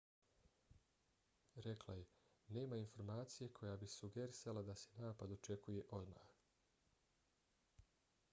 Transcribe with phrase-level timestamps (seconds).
[1.65, 2.07] rekla je
[2.57, 6.35] nema informacije koja bi sugerisala da se napad očekuje odmah